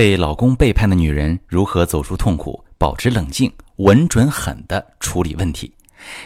[0.00, 5.70] 被老公背叛的女人如何走出痛苦，保持冷静，稳准狠地处理问题？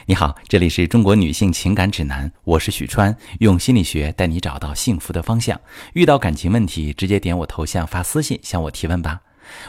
[0.06, 5.60] 你好，这里是中国女性情感指南，我是许川，用心理学带你找到幸福的方向。
[5.94, 9.20] 遇到感情问题，直接点我头像发私信向我提问吧。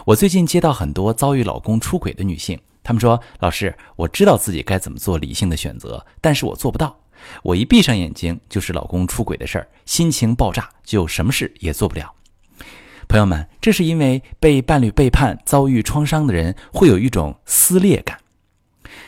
[0.06, 6.96] 我最近接到很多遭遇老公出轨的女性，她们说：“老师，我知道自己该怎么做理性的选择，但是我做不到。
[7.42, 12.14] 我一闭上眼睛就是老公出轨的事儿，心情爆炸，就什么事也做不了。”
[13.08, 18.18] 朋友们，这是因为被伴侣背叛、遭遇创伤的人会有一种撕裂感，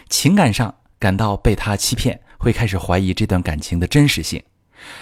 [0.08, 4.41] 情感上感到被他欺骗，会开始怀疑这段感情的真实性。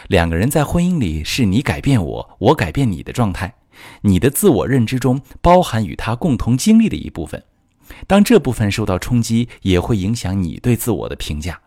[0.08, 3.54] 两个人在婚姻里是你改变我，我改变你的状态，
[4.02, 7.44] 你的自我认知中包含与他共同经历的一部分。
[8.08, 11.60] 当这部分受到冲击，也会影响你对自我的评价。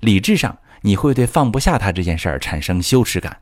[0.00, 3.38] 理智上，你会对放不下他这件事儿产生羞耻感。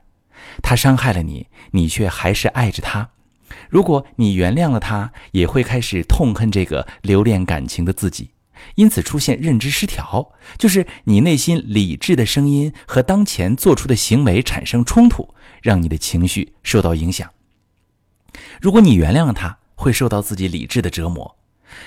[0.62, 3.10] 他伤害了你，你却还是爱着他。
[3.68, 8.30] 如果你原谅了他，也会开始痛恨这个留恋感情的自己，
[8.74, 17.30] 因此出现认知失调，就是你内心理智的声音和当前做出的行为产生冲突，让你的情绪受到影响。
[18.60, 21.36] 如果你原谅了他，会受到自己理智的折磨，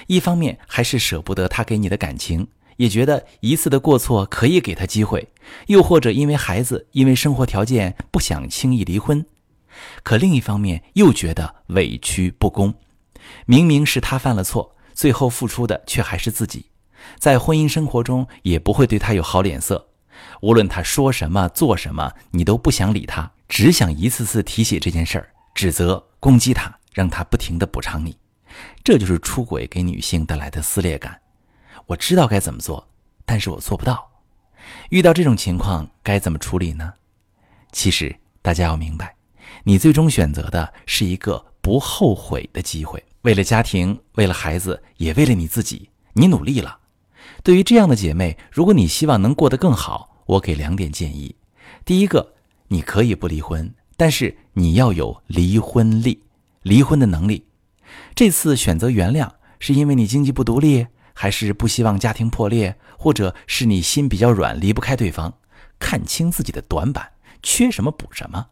[0.08, 2.48] 一方面还是舍不得他给你的感情。
[2.80, 5.28] 也觉得一次的过错可以给他机会，
[5.68, 9.26] 又或者因为孩子，因为生活条件不想轻易离婚，
[10.02, 12.74] 可另一方面又觉得委屈不公。
[13.46, 16.68] 明明是他犯了错，最后付出的却还是自己，
[17.20, 19.90] 在婚姻生活中也不会对他有好脸色。
[20.40, 28.16] 无论他说什么做什么，你都不想理他，只想一次次提起这件事儿，指责攻击他，让他不停的补偿你。
[28.86, 31.20] 这就是出轨给女性带来的撕裂感。
[31.90, 32.88] 我知道该怎么做，
[33.26, 34.08] 但是我做不到。
[34.90, 36.94] 遇到这种情况该怎么处理呢？
[37.72, 39.16] 其实大家要明白，
[39.64, 43.04] 你最终选择的是一个不后悔的机会。
[43.24, 46.78] 为了家庭，为了孩子，也为了你自己，你努力了。
[47.42, 51.36] 对于这样的姐妹，如果你希望能过得更好，我给两点建议：
[51.84, 52.36] 第一个，
[52.68, 56.22] 你可以不离婚，但是你要有离婚力，
[56.62, 57.48] 离婚的能力。
[58.14, 59.28] 这次选择原谅，
[59.58, 60.86] 是因为你经济不独立。
[61.22, 65.34] 还是不希望家庭破裂，或者是你心比较软，离不开对方。
[65.78, 67.12] 看清自己的短板，
[67.44, 68.48] 缺什么补什么，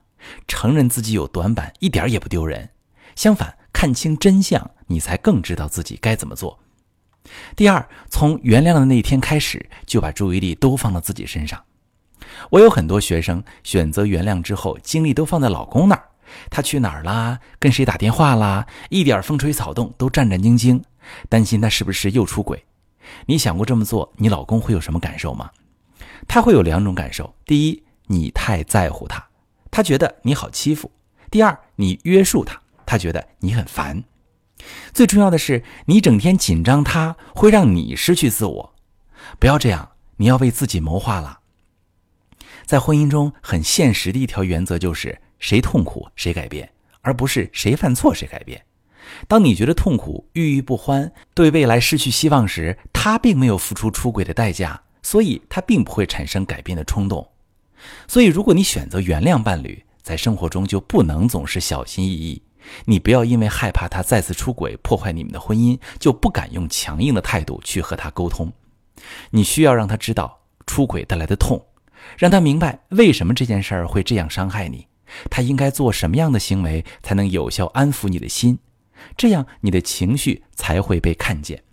[0.49, 2.71] 承认自己有短板一点也不丢人。
[3.15, 6.59] 相反，看清真相，你才更知道自己该怎么做。
[7.55, 11.63] 第二，从原谅的那一天开始，就把注意力都放到自己身上。
[12.49, 16.03] 我有很多学生选择原谅之后，精力都放在老公那儿，
[16.49, 17.39] 他去哪儿啦？
[17.59, 18.67] 跟谁打电话啦？
[18.89, 20.81] 一点风吹草动都战战兢兢。
[21.29, 22.65] 担心他是不是又出轨？
[23.25, 25.49] 你想过这么做，你老公会有什么感受吗？
[26.27, 29.25] 他会有两种感受：第一，你太在乎他，
[29.71, 30.89] 他觉得你好欺负；
[31.31, 34.03] 第二，你约束他，他觉得你很烦。
[34.91, 38.75] 最重要的是，你整天紧张他，会让你失去自我。
[39.39, 41.39] 不要这样，你要为自己谋划了。
[42.65, 46.69] 在婚姻中，很现实的一条原则就是：谁痛苦谁改变，
[47.01, 48.61] 而不是谁犯错谁改变。
[49.27, 57.27] 当你觉得痛苦、郁郁不欢、对未来失去希望时，他并没有付出出轨的代价，所以他并不会产生改变的冲动。
[58.07, 62.41] 所以，如果你选择原谅伴侣，在生活中就不能总是小心翼翼。
[62.85, 68.51] 你不要因为害怕他再次出轨破坏你们的婚姻，就不敢用强硬的态度去和他沟通。
[69.29, 71.65] 你需要让他知道出轨带来的痛，
[72.17, 74.87] 让他明白为什么这件事儿会这样伤害你，
[75.29, 78.59] 他应该做什么样的行为才能有效安抚你的心。
[79.15, 81.63] 这样，你的情绪才会被看见，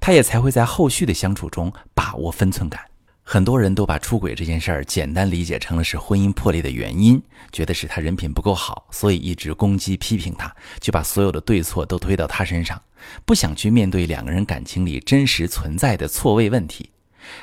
[0.00, 2.80] 他也才会在后续的相处中把握分寸感。
[3.22, 7.22] 很多人都把出轨这件事儿简单理解成了是婚姻破裂的原因，
[7.52, 10.50] 觉得是他人品不够好，所以一直攻击批评他，
[10.80, 12.80] 就把所有的对错都推到他身上，
[13.26, 16.90] 不想去面对两个人感情里真实存在的错位问题。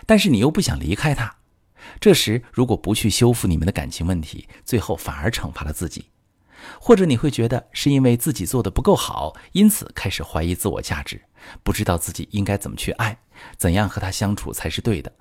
[0.07, 1.35] 但是你又不想离开他，
[1.99, 6.05] 这时如果不去修复你们的感情问题，最后反而惩罚了自己。
[6.79, 11.21] 或者你会觉得是因为自己做的不够好，因此开始怀疑自我价值，
[11.63, 13.17] 不知道自己应该怎么去爱，
[13.57, 15.11] 怎样和他相处才是对的。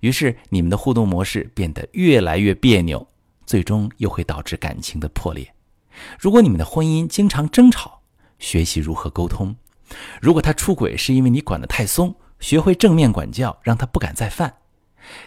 [0.00, 3.06] 于是你们的互动模式变得越来越别扭，
[3.46, 5.54] 最终又会导致感情的破裂。
[6.18, 8.02] 如果你们的婚姻经常争吵，
[8.38, 9.54] 学习如何沟通；
[10.20, 14.54] 如果他出轨是因为你管得太松，学会正面管教，让他不敢再犯。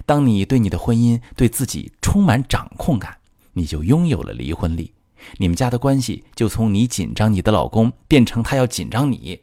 [0.05, 3.17] 当你对你的婚姻、对自己充满掌控感，
[3.53, 4.93] 你就拥有了离婚力。
[5.37, 9.39] 你们家的关系就从你紧张你的老公变成他要紧张你。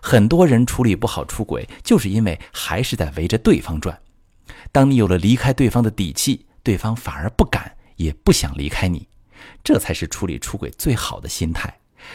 [0.00, 4.00] 很多人处理不好出轨，就是因为还是在围着对方转。
[4.72, 9.06] 当你有了离开对方的底气，对方反而不敢也不想离开你。
[9.62, 11.74] 这才是处理出轨最好的心态，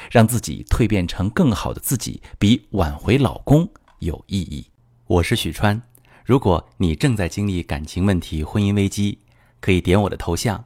[0.09, 3.69] 让自己蜕变成更好的自己，比挽回老公
[3.99, 4.65] 有意义。
[5.05, 5.79] 我是许川，
[6.25, 9.19] 如果你正在经历感情问题、婚姻危机，
[9.59, 10.65] 可以点我的头像，